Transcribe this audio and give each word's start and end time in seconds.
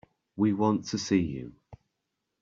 We 0.35 0.51
want 0.51 0.85
to 0.85 0.97
see 0.97 1.19
you. 1.21 1.53